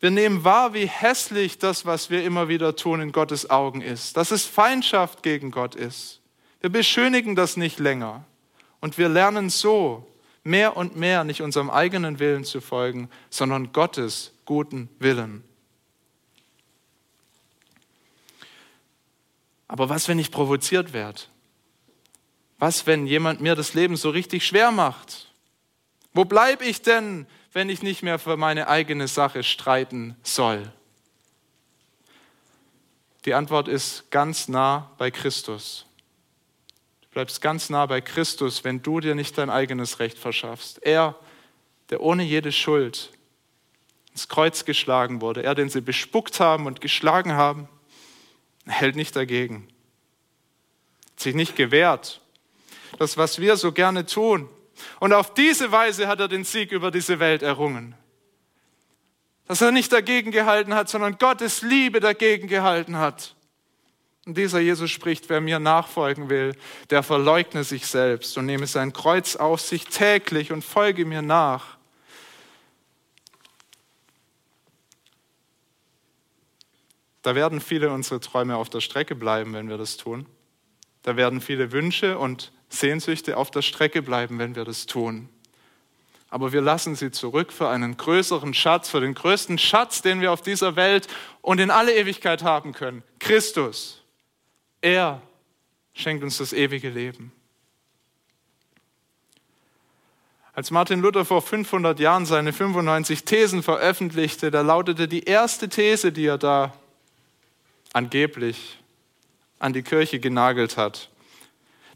[0.00, 4.16] Wir nehmen wahr, wie hässlich das, was wir immer wieder tun, in Gottes Augen ist.
[4.16, 6.20] Dass es Feindschaft gegen Gott ist.
[6.60, 8.24] Wir beschönigen das nicht länger.
[8.82, 10.06] Und wir lernen so
[10.42, 15.44] mehr und mehr nicht unserem eigenen Willen zu folgen, sondern Gottes guten Willen.
[19.68, 21.22] Aber was, wenn ich provoziert werde?
[22.58, 25.28] Was, wenn jemand mir das Leben so richtig schwer macht?
[26.12, 30.72] Wo bleibe ich denn, wenn ich nicht mehr für meine eigene Sache streiten soll?
[33.26, 35.86] Die Antwort ist ganz nah bei Christus.
[37.12, 40.82] Bleibst ganz nah bei Christus, wenn du dir nicht dein eigenes Recht verschaffst.
[40.82, 41.14] Er,
[41.90, 43.10] der ohne jede Schuld
[44.12, 47.68] ins Kreuz geschlagen wurde, er, den sie bespuckt haben und geschlagen haben,
[48.66, 49.68] hält nicht dagegen,
[51.10, 52.22] hat sich nicht gewehrt.
[52.98, 54.48] Das, was wir so gerne tun.
[54.98, 57.94] Und auf diese Weise hat er den Sieg über diese Welt errungen.
[59.48, 63.34] Dass er nicht dagegen gehalten hat, sondern Gottes Liebe dagegen gehalten hat.
[64.24, 66.54] Und dieser Jesus spricht, wer mir nachfolgen will,
[66.90, 71.76] der verleugne sich selbst und nehme sein Kreuz auf sich täglich und folge mir nach.
[77.22, 80.26] Da werden viele unsere Träume auf der Strecke bleiben, wenn wir das tun.
[81.02, 85.28] Da werden viele Wünsche und Sehnsüchte auf der Strecke bleiben, wenn wir das tun.
[86.30, 90.32] Aber wir lassen sie zurück für einen größeren Schatz, für den größten Schatz, den wir
[90.32, 91.06] auf dieser Welt
[91.42, 93.02] und in alle Ewigkeit haben können.
[93.18, 94.01] Christus.
[94.82, 95.22] Er
[95.94, 97.32] schenkt uns das ewige Leben.
[100.54, 106.12] Als Martin Luther vor 500 Jahren seine 95 Thesen veröffentlichte, da lautete die erste These,
[106.12, 106.74] die er da
[107.94, 108.78] angeblich
[109.58, 111.08] an die Kirche genagelt hat.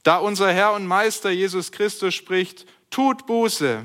[0.05, 3.84] Da unser Herr und Meister Jesus Christus spricht, tut Buße,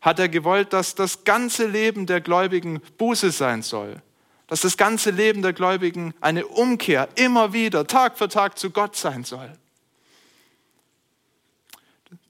[0.00, 4.02] hat er gewollt, dass das ganze Leben der Gläubigen Buße sein soll.
[4.48, 8.96] Dass das ganze Leben der Gläubigen eine Umkehr immer wieder, Tag für Tag zu Gott
[8.96, 9.52] sein soll.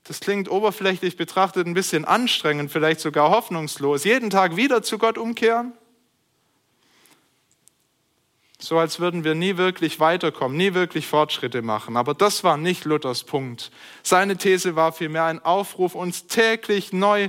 [0.04, 4.04] Das klingt oberflächlich betrachtet ein bisschen anstrengend, vielleicht sogar hoffnungslos.
[4.04, 5.74] Jeden Tag wieder zu Gott umkehren?
[8.58, 11.96] So als würden wir nie wirklich weiterkommen, nie wirklich Fortschritte machen.
[11.96, 13.70] Aber das war nicht Luthers Punkt.
[14.02, 17.28] Seine These war vielmehr ein Aufruf, uns täglich neu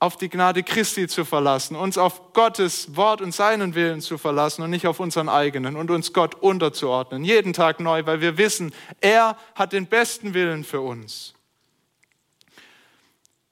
[0.00, 4.62] auf die Gnade Christi zu verlassen, uns auf Gottes Wort und seinen Willen zu verlassen
[4.62, 7.22] und nicht auf unseren eigenen und uns Gott unterzuordnen.
[7.22, 8.72] Jeden Tag neu, weil wir wissen,
[9.02, 11.34] er hat den besten Willen für uns.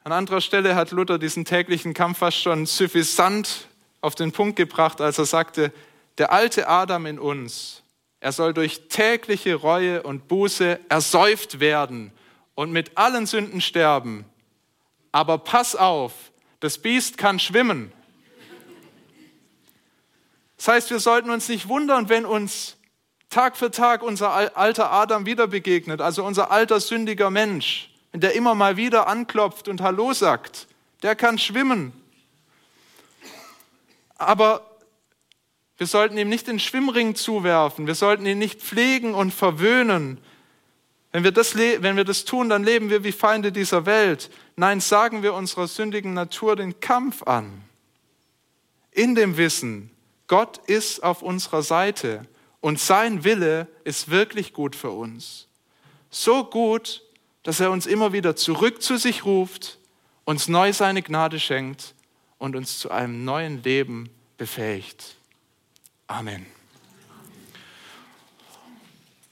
[0.05, 3.68] An anderer Stelle hat Luther diesen täglichen Kampf fast schon suffisant
[4.01, 5.70] auf den Punkt gebracht, als er sagte,
[6.16, 7.82] der alte Adam in uns,
[8.20, 12.11] er soll durch tägliche Reue und Buße ersäuft werden
[12.55, 14.24] und mit allen Sünden sterben.
[15.12, 16.12] Aber pass auf,
[16.61, 17.92] das Biest kann schwimmen.
[20.56, 22.76] Das heißt, wir sollten uns nicht wundern, wenn uns
[23.30, 28.34] Tag für Tag unser alter Adam wieder begegnet, also unser alter sündiger Mensch, wenn der
[28.34, 30.66] immer mal wieder anklopft und Hallo sagt.
[31.02, 31.92] Der kann schwimmen.
[34.16, 34.68] Aber
[35.76, 37.86] wir sollten ihm nicht den Schwimmring zuwerfen.
[37.86, 40.18] Wir sollten ihn nicht pflegen und verwöhnen.
[41.11, 44.30] Wenn wir, das, wenn wir das tun, dann leben wir wie Feinde dieser Welt.
[44.56, 47.64] Nein, sagen wir unserer sündigen Natur den Kampf an.
[48.90, 49.90] In dem Wissen,
[50.26, 52.26] Gott ist auf unserer Seite
[52.61, 55.48] und sein Wille ist wirklich gut für uns.
[56.11, 57.02] So gut,
[57.42, 59.78] dass er uns immer wieder zurück zu sich ruft,
[60.24, 61.94] uns neu seine Gnade schenkt
[62.36, 65.16] und uns zu einem neuen Leben befähigt.
[66.06, 66.57] Amen.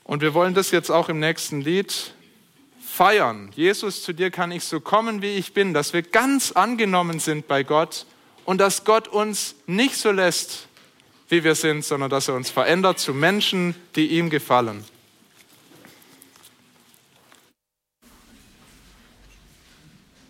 [0.06, 2.12] Und wir wollen das jetzt auch im nächsten Lied
[2.80, 3.50] feiern.
[3.56, 7.48] Jesus, zu dir kann ich so kommen, wie ich bin, dass wir ganz angenommen sind
[7.48, 8.06] bei Gott
[8.44, 10.68] und dass Gott uns nicht so lässt,
[11.28, 14.84] wie wir sind, sondern dass er uns verändert zu Menschen, die ihm gefallen.